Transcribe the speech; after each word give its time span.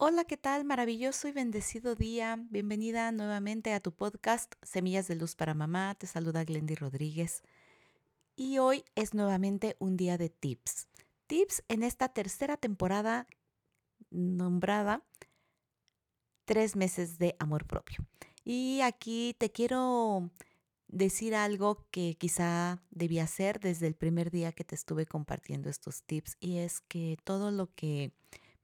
Hola, 0.00 0.24
¿qué 0.24 0.36
tal? 0.36 0.64
Maravilloso 0.64 1.26
y 1.26 1.32
bendecido 1.32 1.96
día. 1.96 2.38
Bienvenida 2.50 3.10
nuevamente 3.10 3.72
a 3.72 3.80
tu 3.80 3.90
podcast 3.90 4.54
Semillas 4.62 5.08
de 5.08 5.16
Luz 5.16 5.34
para 5.34 5.54
Mamá. 5.54 5.96
Te 5.96 6.06
saluda 6.06 6.44
Glendy 6.44 6.76
Rodríguez. 6.76 7.42
Y 8.36 8.58
hoy 8.58 8.84
es 8.94 9.12
nuevamente 9.12 9.74
un 9.80 9.96
día 9.96 10.16
de 10.16 10.28
tips. 10.28 10.86
Tips 11.26 11.64
en 11.66 11.82
esta 11.82 12.10
tercera 12.10 12.56
temporada 12.56 13.26
nombrada 14.10 15.02
Tres 16.44 16.76
meses 16.76 17.18
de 17.18 17.34
amor 17.40 17.66
propio. 17.66 18.06
Y 18.44 18.80
aquí 18.82 19.34
te 19.36 19.50
quiero 19.50 20.30
decir 20.86 21.34
algo 21.34 21.88
que 21.90 22.16
quizá 22.16 22.80
debía 22.90 23.24
hacer 23.24 23.58
desde 23.58 23.88
el 23.88 23.96
primer 23.96 24.30
día 24.30 24.52
que 24.52 24.62
te 24.62 24.76
estuve 24.76 25.06
compartiendo 25.06 25.68
estos 25.68 26.04
tips 26.04 26.36
y 26.38 26.58
es 26.58 26.80
que 26.82 27.18
todo 27.24 27.50
lo 27.50 27.74
que 27.74 28.12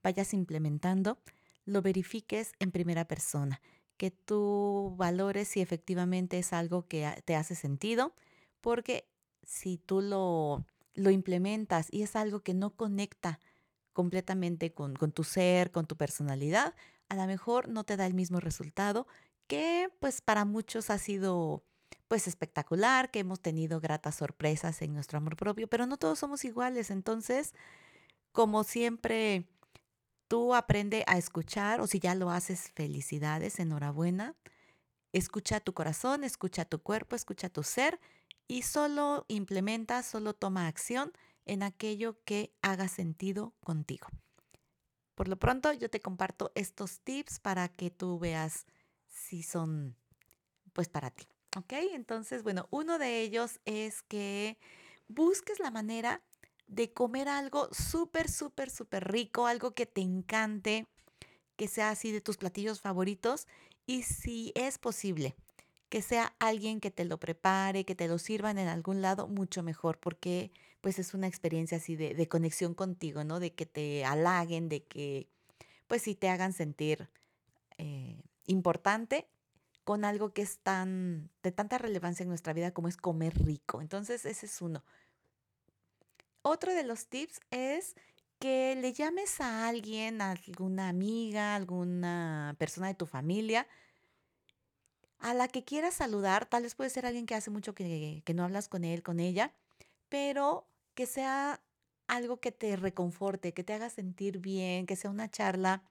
vayas 0.05 0.35
implementando, 0.35 1.17
lo 1.65 1.81
verifiques 1.81 2.51
en 2.59 2.69
primera 2.69 3.05
persona, 3.05 3.59
que 3.97 4.11
tú 4.11 4.93
valores 4.97 5.47
si 5.47 5.61
efectivamente 5.61 6.37
es 6.37 6.53
algo 6.53 6.87
que 6.87 7.23
te 7.25 7.35
hace 7.35 7.55
sentido, 7.55 8.13
porque 8.61 9.09
si 9.41 9.79
tú 9.79 10.01
lo, 10.01 10.63
lo 10.93 11.09
implementas 11.09 11.87
y 11.89 12.03
es 12.03 12.15
algo 12.15 12.41
que 12.41 12.53
no 12.53 12.75
conecta 12.75 13.39
completamente 13.93 14.75
con, 14.75 14.93
con 14.93 15.11
tu 15.11 15.23
ser, 15.23 15.71
con 15.71 15.87
tu 15.87 15.97
personalidad, 15.97 16.75
a 17.09 17.15
lo 17.15 17.25
mejor 17.25 17.67
no 17.67 17.83
te 17.83 17.97
da 17.97 18.05
el 18.05 18.13
mismo 18.13 18.39
resultado 18.39 19.07
que 19.47 19.89
pues 19.99 20.21
para 20.21 20.45
muchos 20.45 20.91
ha 20.91 20.99
sido 20.99 21.63
pues 22.07 22.27
espectacular, 22.27 23.09
que 23.09 23.19
hemos 23.19 23.39
tenido 23.39 23.79
gratas 23.79 24.13
sorpresas 24.13 24.83
en 24.83 24.93
nuestro 24.93 25.17
amor 25.17 25.35
propio, 25.35 25.67
pero 25.67 25.87
no 25.87 25.97
todos 25.97 26.19
somos 26.19 26.45
iguales, 26.45 26.91
entonces 26.91 27.55
como 28.31 28.63
siempre 28.63 29.47
Tú 30.27 30.55
aprende 30.55 31.03
a 31.07 31.17
escuchar 31.17 31.81
o 31.81 31.87
si 31.87 31.99
ya 31.99 32.15
lo 32.15 32.31
haces, 32.31 32.71
felicidades, 32.73 33.59
enhorabuena. 33.59 34.35
Escucha 35.13 35.59
tu 35.59 35.73
corazón, 35.73 36.23
escucha 36.23 36.65
tu 36.65 36.81
cuerpo, 36.81 37.15
escucha 37.15 37.49
tu 37.49 37.63
ser 37.63 37.99
y 38.47 38.63
solo 38.63 39.25
implementa, 39.27 40.03
solo 40.03 40.33
toma 40.33 40.67
acción 40.67 41.11
en 41.45 41.63
aquello 41.63 42.17
que 42.25 42.53
haga 42.61 42.87
sentido 42.87 43.53
contigo. 43.63 44.07
Por 45.15 45.27
lo 45.27 45.37
pronto 45.37 45.71
yo 45.71 45.89
te 45.89 46.01
comparto 46.01 46.51
estos 46.55 46.99
tips 46.99 47.39
para 47.39 47.69
que 47.69 47.89
tú 47.89 48.19
veas 48.19 48.65
si 49.07 49.43
son 49.43 49.95
pues 50.73 50.89
para 50.89 51.09
ti. 51.09 51.25
¿Ok? 51.55 51.71
Entonces, 51.93 52.43
bueno, 52.43 52.67
uno 52.69 52.97
de 52.97 53.21
ellos 53.21 53.61
es 53.63 54.01
que 54.03 54.57
busques 55.07 55.59
la 55.59 55.71
manera 55.71 56.21
de 56.67 56.91
comer 56.93 57.27
algo 57.29 57.69
súper, 57.71 58.29
súper, 58.29 58.69
súper 58.69 59.11
rico, 59.11 59.47
algo 59.47 59.73
que 59.73 59.85
te 59.85 60.01
encante, 60.01 60.87
que 61.55 61.67
sea 61.67 61.89
así 61.89 62.11
de 62.11 62.21
tus 62.21 62.37
platillos 62.37 62.81
favoritos 62.81 63.47
y 63.85 64.03
si 64.03 64.51
es 64.55 64.77
posible, 64.77 65.35
que 65.89 66.01
sea 66.01 66.35
alguien 66.39 66.81
que 66.81 66.91
te 66.91 67.05
lo 67.05 67.19
prepare, 67.19 67.85
que 67.85 67.95
te 67.95 68.07
lo 68.07 68.17
sirvan 68.17 68.57
en 68.57 68.67
algún 68.67 69.01
lado, 69.01 69.27
mucho 69.27 69.63
mejor, 69.63 69.99
porque 69.99 70.51
pues 70.81 70.99
es 70.99 71.13
una 71.13 71.27
experiencia 71.27 71.77
así 71.77 71.95
de, 71.95 72.13
de 72.13 72.27
conexión 72.27 72.73
contigo, 72.73 73.23
¿no? 73.23 73.39
De 73.39 73.53
que 73.53 73.65
te 73.65 74.05
halaguen, 74.05 74.69
de 74.69 74.83
que 74.83 75.29
pues 75.87 76.01
sí 76.01 76.15
te 76.15 76.29
hagan 76.29 76.53
sentir 76.53 77.09
eh, 77.77 78.21
importante 78.47 79.27
con 79.83 80.03
algo 80.03 80.33
que 80.33 80.41
es 80.41 80.59
tan 80.59 81.29
de 81.43 81.51
tanta 81.51 81.77
relevancia 81.77 82.23
en 82.23 82.29
nuestra 82.29 82.53
vida 82.53 82.71
como 82.71 82.87
es 82.87 82.97
comer 82.97 83.37
rico. 83.45 83.81
Entonces, 83.81 84.25
ese 84.25 84.47
es 84.47 84.61
uno. 84.61 84.83
Otro 86.47 86.75
de 86.75 86.83
los 86.83 87.07
tips 87.07 87.39
es 87.49 87.95
que 88.37 88.77
le 88.79 88.93
llames 88.93 89.41
a 89.41 89.67
alguien, 89.67 90.21
a 90.21 90.29
alguna 90.29 90.89
amiga, 90.89 91.55
alguna 91.55 92.55
persona 92.59 92.85
de 92.85 92.93
tu 92.93 93.07
familia, 93.07 93.67
a 95.17 95.33
la 95.33 95.47
que 95.47 95.63
quieras 95.63 95.95
saludar. 95.95 96.45
Tal 96.45 96.61
vez 96.61 96.75
puede 96.75 96.91
ser 96.91 97.07
alguien 97.07 97.25
que 97.25 97.33
hace 97.33 97.49
mucho 97.49 97.73
que, 97.73 98.21
que 98.23 98.33
no 98.35 98.43
hablas 98.43 98.67
con 98.67 98.83
él, 98.83 99.01
con 99.01 99.19
ella, 99.19 99.55
pero 100.07 100.67
que 100.93 101.07
sea 101.07 101.63
algo 102.05 102.39
que 102.39 102.51
te 102.51 102.75
reconforte, 102.75 103.55
que 103.55 103.63
te 103.63 103.73
haga 103.73 103.89
sentir 103.89 104.37
bien, 104.37 104.85
que 104.85 104.95
sea 104.95 105.09
una 105.09 105.31
charla 105.31 105.81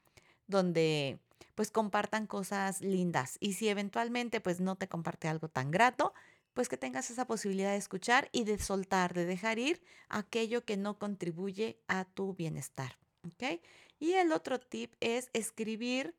donde 0.46 1.18
pues 1.56 1.72
compartan 1.72 2.28
cosas 2.28 2.80
lindas. 2.80 3.38
Y 3.40 3.54
si 3.54 3.68
eventualmente 3.68 4.40
pues 4.40 4.60
no 4.60 4.76
te 4.76 4.86
comparte 4.86 5.26
algo 5.26 5.48
tan 5.48 5.72
grato, 5.72 6.14
pues 6.54 6.68
que 6.68 6.76
tengas 6.76 7.10
esa 7.10 7.26
posibilidad 7.26 7.72
de 7.72 7.76
escuchar 7.76 8.28
y 8.32 8.44
de 8.44 8.58
soltar, 8.58 9.12
de 9.12 9.26
dejar 9.26 9.58
ir 9.58 9.82
aquello 10.08 10.64
que 10.64 10.76
no 10.76 10.98
contribuye 10.98 11.78
a 11.88 12.04
tu 12.04 12.34
bienestar. 12.34 12.98
¿ok? 13.26 13.60
Y 13.98 14.12
el 14.12 14.32
otro 14.32 14.58
tip 14.60 14.94
es 15.00 15.30
escribir 15.32 16.14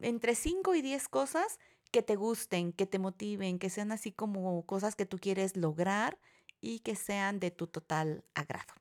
entre 0.00 0.34
5 0.34 0.74
y 0.74 0.82
10 0.82 1.08
cosas 1.08 1.58
que 1.90 2.02
te 2.02 2.16
gusten, 2.16 2.72
que 2.72 2.86
te 2.86 2.98
motiven, 2.98 3.58
que 3.58 3.70
sean 3.70 3.92
así 3.92 4.12
como 4.12 4.64
cosas 4.64 4.96
que 4.96 5.04
tú 5.04 5.18
quieres 5.18 5.56
lograr 5.56 6.18
y 6.60 6.78
que 6.78 6.96
sean 6.96 7.38
de 7.38 7.50
tu 7.50 7.66
total 7.66 8.24
agrado. 8.34 8.72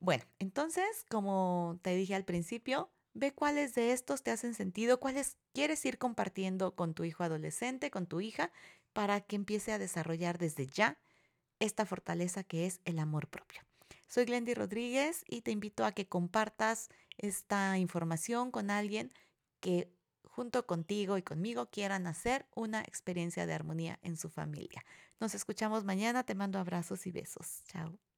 Bueno, 0.00 0.24
entonces, 0.38 1.04
como 1.10 1.78
te 1.82 1.94
dije 1.94 2.14
al 2.14 2.24
principio, 2.24 2.90
ve 3.14 3.32
cuáles 3.32 3.74
de 3.74 3.92
estos 3.92 4.22
te 4.22 4.30
hacen 4.30 4.54
sentido, 4.54 5.00
cuáles 5.00 5.36
quieres 5.52 5.84
ir 5.84 5.98
compartiendo 5.98 6.74
con 6.74 6.94
tu 6.94 7.04
hijo 7.04 7.24
adolescente, 7.24 7.90
con 7.90 8.06
tu 8.06 8.20
hija, 8.20 8.52
para 8.92 9.20
que 9.20 9.36
empiece 9.36 9.72
a 9.72 9.78
desarrollar 9.78 10.38
desde 10.38 10.66
ya 10.66 10.98
esta 11.60 11.86
fortaleza 11.86 12.44
que 12.44 12.66
es 12.66 12.80
el 12.84 12.98
amor 12.98 13.28
propio. 13.28 13.62
Soy 14.08 14.24
Glendy 14.24 14.54
Rodríguez 14.54 15.24
y 15.26 15.42
te 15.42 15.50
invito 15.50 15.84
a 15.84 15.92
que 15.92 16.06
compartas 16.06 16.88
esta 17.16 17.78
información 17.78 18.50
con 18.50 18.70
alguien 18.70 19.10
que 19.60 19.90
junto 20.24 20.66
contigo 20.66 21.18
y 21.18 21.22
conmigo 21.22 21.70
quieran 21.70 22.06
hacer 22.06 22.46
una 22.54 22.80
experiencia 22.80 23.46
de 23.46 23.54
armonía 23.54 23.98
en 24.02 24.16
su 24.16 24.28
familia. 24.28 24.84
Nos 25.20 25.34
escuchamos 25.34 25.84
mañana, 25.84 26.24
te 26.24 26.34
mando 26.34 26.58
abrazos 26.58 27.06
y 27.06 27.12
besos. 27.12 27.62
Chao. 27.68 28.11